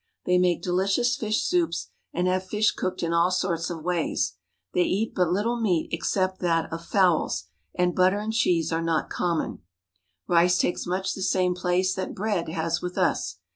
They 0.25 0.39
make 0.39 0.63
delicious 0.63 1.15
fish 1.15 1.43
soups, 1.45 1.91
and 2.11 2.25
have 2.27 2.47
fish 2.47 2.71
cooked 2.71 3.03
in 3.03 3.13
all 3.13 3.29
sorts 3.29 3.69
of 3.69 3.83
ways. 3.83 4.33
They 4.73 4.81
eat 4.81 5.13
but 5.13 5.29
little 5.31 5.61
meat, 5.61 5.89
except 5.91 6.39
that 6.39 6.73
of 6.73 6.83
fowls; 6.83 7.43
and 7.75 7.93
butter 7.95 8.17
and 8.17 8.33
cheese 8.33 8.71
are 8.71 8.81
not 8.81 9.11
common. 9.11 9.59
Rice 10.27 10.57
takes 10.57 10.87
much 10.87 11.13
the 11.13 11.21
same 11.21 11.53
place 11.53 11.93
that 11.93 12.15
bread 12.15 12.49
has 12.49 12.81
with 12.81 12.97
us. 12.97 13.37